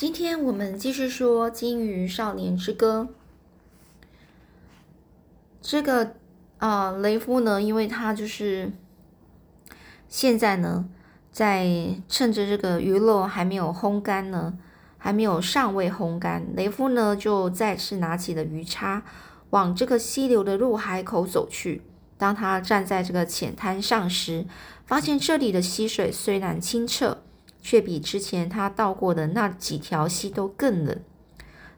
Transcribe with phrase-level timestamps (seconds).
[0.00, 3.10] 今天我们继续说《金鱼少年之歌》。
[5.60, 6.14] 这个
[6.56, 8.72] 啊，雷夫呢，因为他就是
[10.08, 10.88] 现在呢，
[11.30, 11.68] 在
[12.08, 14.54] 趁着这个鱼肉还没有烘干呢，
[14.96, 19.02] 还没有尚未烘干，雷夫呢就再次拿起了鱼叉，
[19.50, 21.82] 往这个溪流的入海口走去。
[22.16, 24.46] 当他站在这个浅滩上时，
[24.86, 27.18] 发现这里的溪水虽然清澈。
[27.60, 31.00] 却比之前他到过的那几条溪都更冷，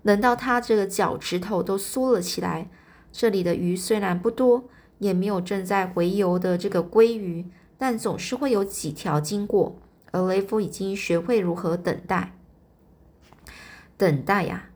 [0.03, 2.69] 冷到他这个脚趾头都缩了起来。
[3.11, 4.69] 这里的鱼虽然不多，
[4.99, 9.77] 也没有正在回游的这个鲑鱼，但总是会有几条经过。
[10.13, 12.35] 而雷夫已经学会如何等待，
[13.97, 14.69] 等待呀！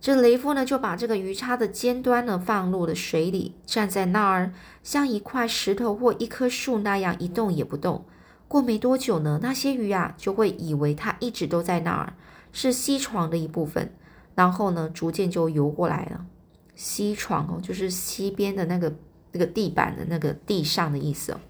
[0.00, 8.04] 这雷夫呢，就把这个鱼叉的尖端呢放入了水里，站在那儿，像一块石头或一棵树那样一动也不动。
[8.50, 12.14] 过没多久呢，那些鱼啊就会以为它一直都在那儿，
[12.50, 13.94] 是溪床的一部分，
[14.34, 16.26] 然后呢，逐渐就游过来了。
[16.74, 18.92] 溪床哦，就是西边的那个
[19.30, 21.40] 那个地板的那个地上的意思哦。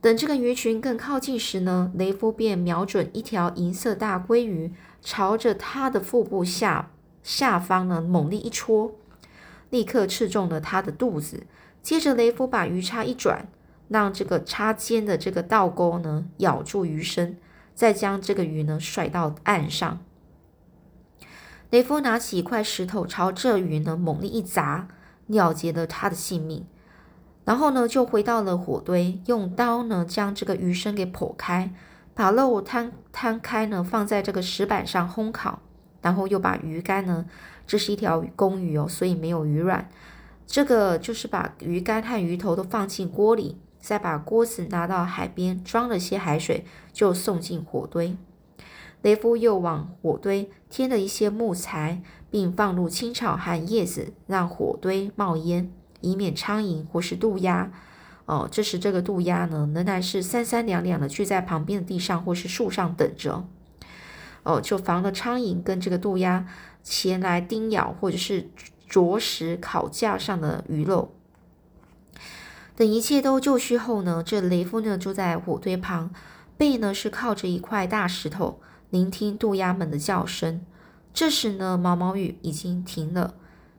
[0.00, 6.88] 等这个鱼群更靠近时呢，雷夫便瞄准一条银色大鲑鱼，朝着它的腹部下
[7.22, 8.94] 下方呢猛力一戳，
[9.68, 11.42] 立刻刺中了它的肚子。
[11.82, 13.46] 接着，雷夫把鱼叉一转。
[13.92, 17.36] 让这个插尖的这个倒钩呢咬住鱼身，
[17.74, 20.00] 再将这个鱼呢甩到岸上。
[21.68, 24.88] 雷夫拿起一块石头朝这鱼呢猛力一砸，
[25.26, 26.64] 了结了他的性命。
[27.44, 31.74] 然后呢就回到了火堆，用刀呢将这个鱼身给剖开，
[32.14, 35.60] 把肉摊摊开呢放在这个石板上烘烤，
[36.00, 37.26] 然后又把鱼干呢，
[37.66, 39.90] 这是一条公鱼哦，所以没有鱼卵。
[40.46, 43.58] 这个就是把鱼干和鱼头都放进锅里。
[43.82, 48.16] 再把锅子拿到海边，装了些海水，就送进火堆。
[49.02, 57.72] 雷夫又往火堆添了一些木材，并放入青草和叶子，让火堆冒烟，以免苍蝇或是渡鸦。
[58.26, 63.44] 哦，这时这个渡鸦呢，仍然是三三两两的聚在旁边的地上或是树上等着。
[64.44, 66.46] 哦，就防了苍蝇跟这个渡鸦
[66.84, 68.48] 前来叮咬，或者是
[68.88, 71.12] 啄食烤架上的鱼肉。
[72.74, 76.10] 等一切都就绪后呢，这雷夫呢就在火堆旁，
[76.56, 78.60] 背呢是靠着一块大石头，
[78.90, 80.64] 聆听渡鸦们的叫声。
[81.12, 83.34] 这时呢，毛毛雨已经停了，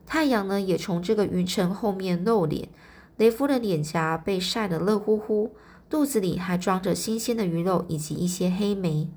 [0.05, 2.69] 太阳呢也从这个云层后面露脸。
[3.17, 5.55] 雷夫的脸颊被晒得热乎乎，
[5.89, 9.09] 肚子里还装着新鲜的鱼肉以及一些黑莓。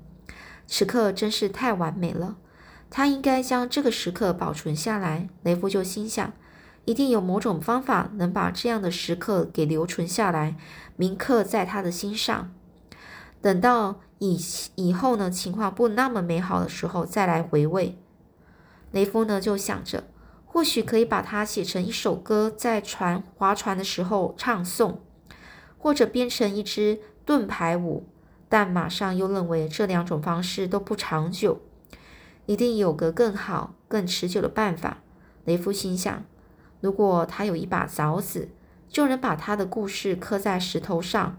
[0.65, 2.37] 此刻真是太完美了，
[2.89, 5.29] 他应该将这个时刻保存下来。
[5.43, 6.33] 雷夫就心想。
[6.87, 10.55] 一定有某种方法能把这样的时刻给留存下来，
[10.95, 12.49] 铭刻在他的心上。
[13.41, 14.39] 等到以
[14.75, 17.97] 以后呢，情况不那么美好的时候再来回味。
[18.91, 20.05] 雷夫呢就想着，
[20.45, 24.99] 或许可以把它写成一首歌，在船划船的时候唱诵，
[25.77, 28.07] 或者编成一支盾牌舞。
[28.47, 31.59] 但马上又认为这两种方式都不长久，
[32.45, 34.99] 一定有个更好、更持久的办法。
[35.43, 36.23] 雷夫心想。
[36.79, 38.49] 如果他有一把凿子，
[38.87, 41.37] 就能把他的故事刻在石头上。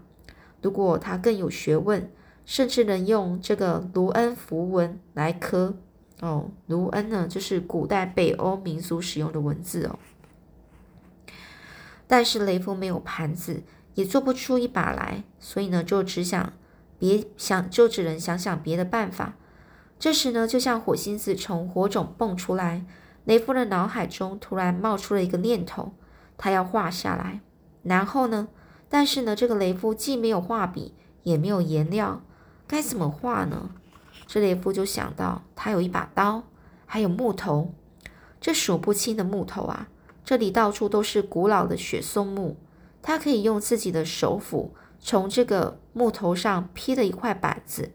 [0.61, 2.11] 如果他更有学问，
[2.45, 5.77] 甚至能用这个卢恩符文来刻。
[6.19, 9.97] 哦，卢恩呢，就是古代北欧民族使用的文字哦。
[12.07, 13.63] 但是雷夫没有盘子，
[13.93, 16.51] 也做不出一把来，所以呢，就只想
[16.97, 19.35] 别想，就只能想想别的办法。
[19.97, 22.85] 这时呢，就像火星子从火种蹦出来。
[23.29, 25.93] 雷夫的脑海中突然冒出了一个念头，
[26.35, 27.41] 他要画下来。
[27.83, 28.47] 然后呢？
[28.89, 32.23] 但是呢，这个雷夫既没有画笔，也没有颜料，
[32.65, 33.69] 该怎么画呢？
[34.25, 36.45] 这雷夫就想到，他有一把刀，
[36.87, 37.71] 还有木头，
[38.41, 39.89] 这数不清的木头啊！
[40.25, 42.57] 这里到处都是古老的雪松木，
[43.03, 47.91] 他可以用自己的手斧从这个木头上劈了一块板子，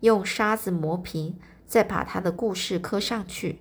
[0.00, 3.60] 用沙子磨平，再把他的故事刻上去。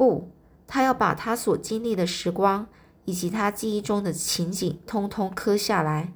[0.00, 0.30] 不，
[0.66, 2.66] 他要把他所经历的时光
[3.04, 6.14] 以及他记忆中的情景通通刻下来，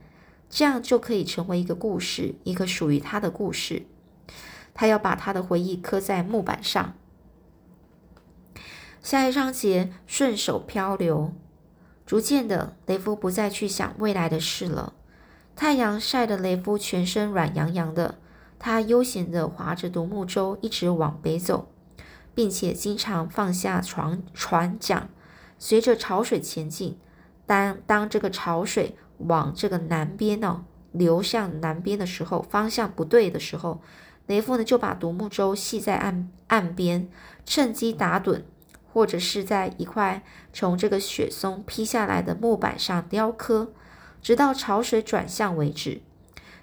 [0.49, 3.85] 这样就可以成为一个故事，一个属于他的故事。
[4.73, 6.95] 他要把他的回忆刻在木板上。
[9.03, 11.35] 下一章节，顺手漂流。
[12.07, 14.95] 逐渐的，雷夫不再去想未来的事了。
[15.55, 18.15] 太阳晒得雷夫全身软洋洋的，
[18.59, 21.74] 他悠闲地划着独木舟，一直往北走。
[22.35, 25.09] 并且经常放下船船桨，
[25.59, 26.99] 随着潮水前进。
[27.47, 33.83] 当当这个潮水往这个南边哦流向南边的时候，方向不对的时候，
[34.27, 37.09] 雷夫呢就把独木舟系在岸岸边，
[37.45, 38.43] 趁机打盹，
[38.93, 40.23] 或者是在一块
[40.53, 43.73] 从这个雪松劈下来的木板上雕刻，
[44.23, 46.01] 直到潮水转向为止。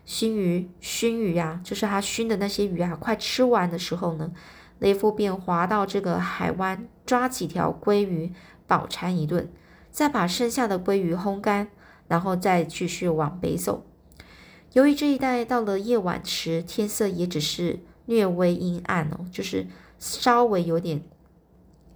[0.03, 4.31] 熏鱼，熏鱼啊，就是他熏的那些鱼啊，快吃完的时候呢，
[4.81, 8.33] 雷夫便划到这个海湾，抓几条鲑鱼
[8.65, 9.47] 饱餐一顿，
[9.91, 11.69] 再把剩下的鲑鱼烘干，
[12.07, 13.85] 然后再继续往北走。
[14.73, 19.67] 由于这一带到了夜晚时，天色也只是略微阴暗哦，就是
[19.99, 21.03] 稍微有点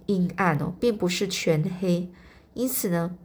[0.06, 2.08] 阴暗哦，并不是全黑，
[2.54, 3.16] 因此呢，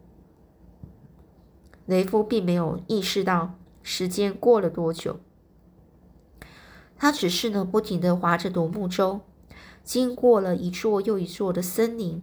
[1.86, 3.54] 雷夫并没有意识到。
[3.84, 5.20] 时间过了多久？
[6.96, 9.22] 他只是呢，不停的划着独木舟，
[9.84, 12.22] 经过了一座又一座的森林，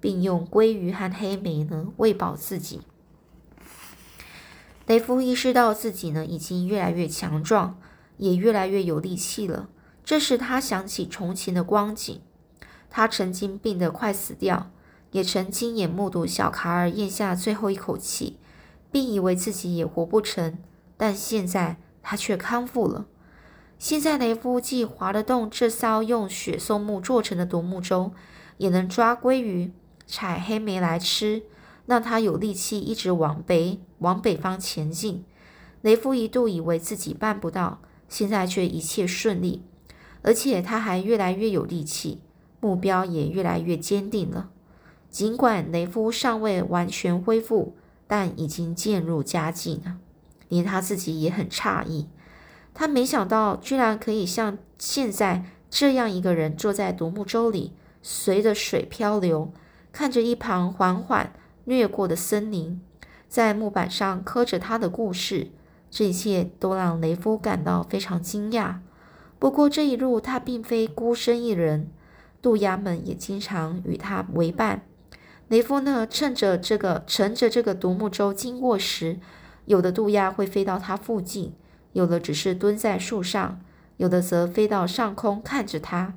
[0.00, 2.82] 并用鲑鱼和黑莓呢喂饱自己。
[4.86, 7.78] 雷夫意识到自己呢已经越来越强壮，
[8.16, 9.68] 也越来越有力气了。
[10.04, 12.20] 这时他想起从前的光景，
[12.90, 14.70] 他曾经病得快死掉，
[15.12, 18.36] 也曾亲眼目睹小卡尔咽下最后一口气，
[18.90, 20.58] 并以为自己也活不成。
[20.96, 23.06] 但现在他却康复了。
[23.80, 28.12] 现在雷夫既划得动这艘用雪松木做成的独木舟，
[28.58, 29.72] 也能抓鲑鱼、
[30.06, 31.44] 采黑莓来吃，
[31.86, 35.24] 让他有力气一直往北、往北方前进。
[35.80, 39.62] 雷夫一度以为自己办不到，现在却一切顺利，
[40.20, 42.20] 而且他还越来越有力气，
[42.60, 44.50] 目标也越来越坚定了。
[45.08, 47.74] 尽管雷夫尚未完全恢复，
[48.06, 49.96] 但已经渐入佳境了。
[50.48, 52.08] 连他自己也很诧异，
[52.72, 57.72] 他没想到居然可以像现在这样一个人坐在独木舟里，
[58.02, 59.52] 随着水漂流，
[59.92, 61.32] 看着一旁缓缓
[61.64, 62.80] 掠过的森林，
[63.28, 65.50] 在木板上刻着他的故事。
[65.90, 68.76] 这一切都让雷夫感到非常惊讶。
[69.38, 71.90] 不过这一路他并非孤身一人，
[72.40, 74.82] 渡鸦们也经常与他为伴。
[75.48, 79.18] 雷夫呢，趁着这个乘着这个独木舟经过时，
[79.64, 81.52] 有的渡鸦会飞到他附近，
[81.92, 83.60] 有的只是蹲在树上，
[83.96, 86.14] 有的则飞到上空看着它。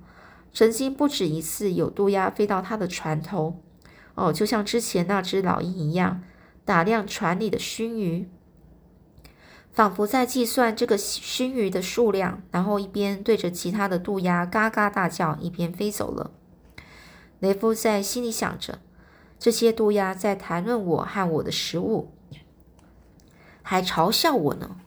[0.53, 3.59] 曾经不止一次有渡鸦飞到他的船头，
[4.13, 6.21] 哦，就像之前那只老鹰一样，
[6.63, 8.29] 打量船里的熏鱼，
[9.71, 16.29] 仿佛在计算这个熏鱼的数量，然后一边对着其他的渡鸦嘎嘎大叫，一边飞走了。
[17.39, 18.77] 雷夫在心里想着，
[19.39, 22.11] 这些渡鸦在谈论我和我的食物。
[23.63, 24.77] 还嘲笑我呢。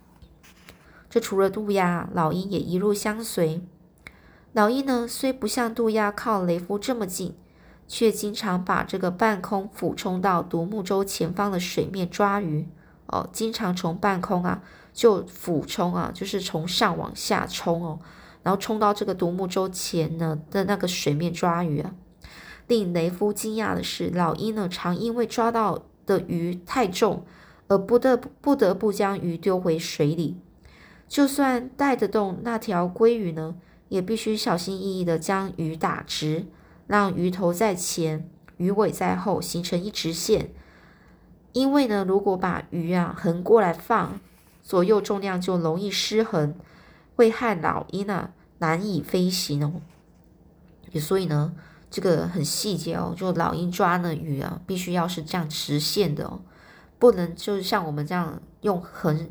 [1.17, 3.63] 这除了渡鸦，老鹰也一路相随。
[4.53, 7.35] 老鹰呢，虽不像渡鸦靠雷夫这么近，
[7.89, 12.69] 却经常把这个半空俯冲到独木舟前方的水面抓鱼。
[13.07, 17.99] 哦，经常从半空啊就俯冲啊，就是从上往下冲哦，
[18.43, 21.95] 然后冲到这个独木舟前呢的那个水面抓鱼啊。
[22.67, 27.25] 令雷夫惊讶的是，老鹰呢常因为抓到的鱼太重。
[27.69, 30.37] 而不得不得不将鱼丢回水里，
[31.09, 33.55] 就算带得动那条鲑鱼呢，
[33.89, 36.47] 也必须小心翼翼地将鱼打直，
[36.87, 40.51] 让鱼头在前，鱼尾在后，形成一直线。
[41.53, 44.21] 因为呢，如果把鱼啊横过来放，
[44.63, 46.55] 左右重量就容易失衡，
[47.15, 49.81] 会害老鹰啊难以飞行哦。
[51.01, 51.55] 所以呢，
[51.91, 56.41] 这个很细节哦，就老鹰抓的鱼啊，必须要是这样直线的哦。
[56.99, 59.31] 不能就是像我们这样用横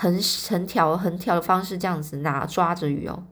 [0.00, 3.24] 横横条横条的方式这样子拿抓着鱼哦。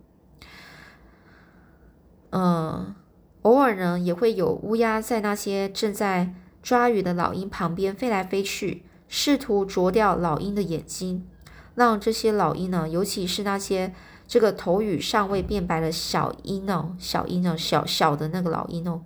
[2.29, 2.95] 嗯，
[3.41, 11.27] 偶尔呢也会有乌鸦在那些正在抓鱼的老鹰旁边飞来飞去，试图啄掉老鹰的眼睛，
[11.75, 13.95] 让这些老鹰呢，尤其是那些
[14.27, 19.01] 这个头羽尚未变白的小鹰哦，小鹰哦，小小的那个老鹰哦，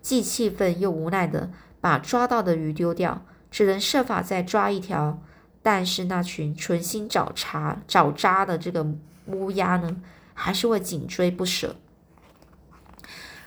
[0.00, 1.50] 既气愤又无奈的
[1.82, 3.26] 把抓到的鱼丢掉。
[3.50, 5.22] 只能设法再抓一条，
[5.64, 8.86] 但是那群存心找茬、找渣的这个
[9.28, 9.96] 乌鸦呢，
[10.34, 11.76] 还是会紧追不舍。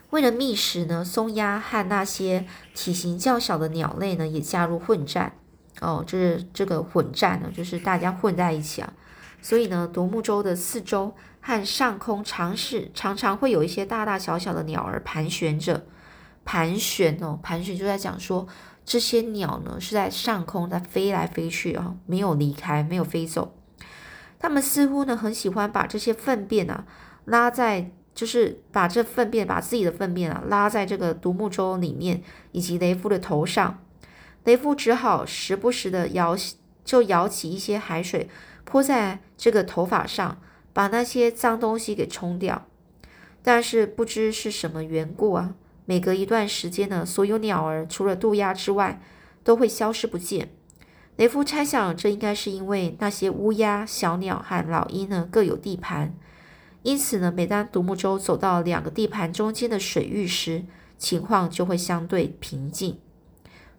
[0.09, 5.33] 为了觅食呢，松鸦和那些体型较小的鸟类呢，也加入混战。
[5.79, 8.91] 哦，就是这个混战呢，就是大家混在一起啊。
[9.39, 15.85] 所以呢，独木舟的四周和上空，常是常常会有一些大大小小的鸟儿盘旋着，
[16.43, 18.47] 盘旋哦，盘旋就在讲说。
[18.87, 23.53] 这些鸟呢是在上空在飞来飞去啊，没有离开，没有飞走。
[24.39, 26.85] 它们似乎呢很喜欢把这些粪便啊
[27.25, 33.83] 拉在，就是把这粪便，把自己的粪便啊拉在这个独木舟里面以及雷夫的头上。
[34.45, 36.33] 雷夫只好时不时的摇，
[36.85, 38.29] 就舀起一些海水
[38.63, 40.39] 泼在这个头发上，
[40.71, 42.65] 把那些脏东西给冲掉。
[43.43, 45.55] 但是不知是什么缘故啊，
[45.89, 49.01] 每隔一段时间呢，所有鸟儿除了渡鸦之外，
[49.45, 50.49] 都会消失不见。
[51.15, 56.13] 雷夫猜想，这应该是因为那些乌鸦、小鸟和老鹰呢各有地盘，
[56.83, 60.65] 因此呢，每当独木舟走到两个地盘中间的水域时，
[60.97, 62.99] 情况就会相对平静。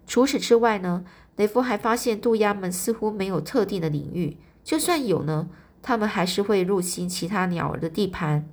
[0.07, 5.47] 除此之外呢，雷夫还发现渡鸦们似乎没有特定的领域，就算有呢，
[5.83, 8.49] 它们还是会入侵其他鸟儿的地盘。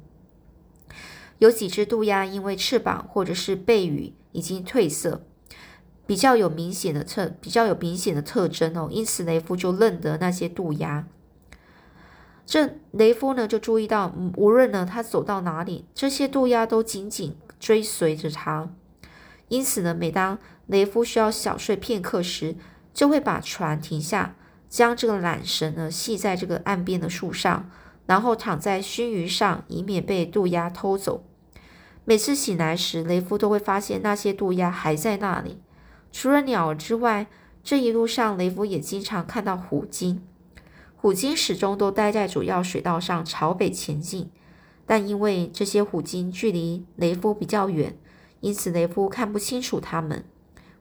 [1.39, 5.23] 有几只渡鸦因为翅膀或者是背羽已经褪色，
[6.07, 11.07] 比较有明显的特比较有明显的特征哦，因此雷夫就认得那些渡鸦。
[12.47, 18.71] 这雷夫呢就注意到，无论呢他走到哪里，这些渡鸦都紧紧追随着他。
[19.49, 22.57] 因此呢，每当雷夫需要小睡片刻时，
[22.95, 24.37] 就会把船停下，
[24.69, 27.71] 将这个缆绳呢系在这个岸边的树上。
[28.07, 31.25] 然后躺在熏鱼上，以免被渡鸦偷走。
[32.05, 35.59] 每次醒来时，雷夫都会发现那些渡鸦还在那里。
[36.13, 37.27] 除了鸟儿之外，
[37.65, 40.23] 这一路上雷夫也经常看到虎鲸。
[40.95, 44.31] 虎鲸始终都待在主要水道上，朝北前进。
[44.87, 47.99] 但因为这些虎鲸距离雷夫比较远，
[48.41, 50.25] 因此雷夫看不清楚它们，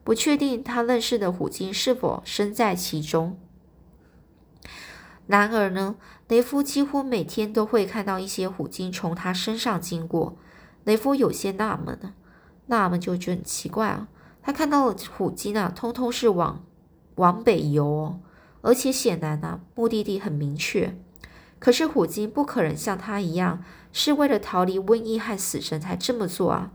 [0.04, 3.36] 不确定他认识的虎鲸是否身在其中。
[5.26, 5.96] 然而呢？
[6.28, 10.36] 雷夫几乎每天都会看到一些虎鲸从他身上经过。
[10.84, 12.14] 雷夫有些纳闷呢，
[12.66, 14.08] 纳闷就觉得很奇怪啊。
[14.42, 16.64] 他看到的虎鲸啊，通通是往
[17.16, 18.20] 往北游哦，
[18.62, 20.96] 而且显然呢，目的地很明确。
[21.58, 26.70] 可是虎鲸不可能像他一样，是为了逃离瘟疫和死神才这么做啊。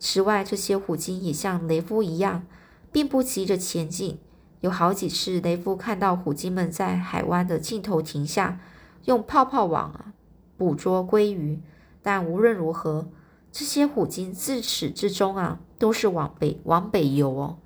[0.00, 2.44] 此外，这些虎鲸也像雷夫一样，
[2.90, 4.18] 并不急着前进。
[4.62, 8.58] 有好几次，雷夫看到虎鲸们在海湾的尽头停下。
[9.04, 10.12] 用泡泡网啊
[10.56, 11.60] 捕捉鲑鱼，
[12.00, 13.08] 但无论如何，
[13.50, 17.58] 这些虎鲸自始至终啊都是往北往北游哦。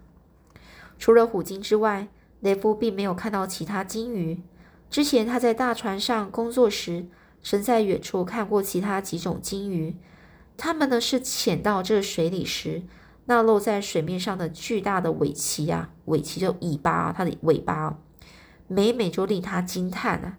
[0.99, 2.09] 除了虎鲸之外，
[2.41, 4.43] 雷夫并没有看到其他鲸鱼。
[4.89, 7.05] 之前他在大船上工作时，
[7.43, 9.97] 曾在远处看过其他几种鲸鱼。
[10.57, 12.83] 它们呢是潜到这水里时，
[13.27, 17.99] 那露在水面上的巨大的尾鳍啊，尾鳍就尾巴啊，它的尾巴
[18.69, 20.39] 每每就令他惊叹啊。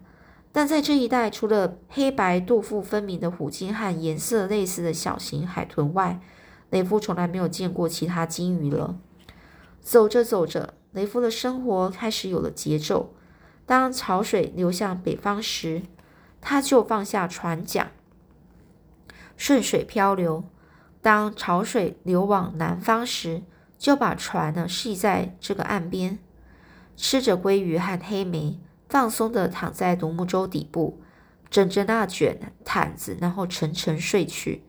[0.50, 6.20] 但在这一带，除了黑白度腹分明的虎鲸和颜色类似的小型海豚外，
[6.70, 8.98] 雷夫从来没有见过其他鲸鱼了。
[9.80, 13.14] 走着走着，雷夫的生活开始有了节奏。
[13.66, 15.82] 当潮水流向北方时，
[16.40, 17.92] 他就放下船桨，
[19.36, 20.44] 顺水漂流；
[21.00, 23.42] 当潮水流往南方时，
[23.78, 26.18] 就把船呢系在这个岸边，
[26.96, 28.60] 吃着鲑鱼和黑莓。
[28.88, 30.98] 放松的躺在独木舟底部，
[31.50, 34.64] 枕着那卷毯子，然后沉沉睡去。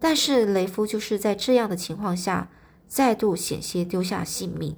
[0.00, 2.50] 但是雷夫就是在这样的情况下，
[2.88, 4.76] 再度险些丢下性命。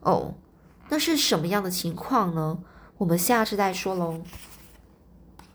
[0.00, 0.32] 哦，
[0.88, 2.60] 那是什么样的情况呢？
[2.96, 4.22] 我们下次再说喽。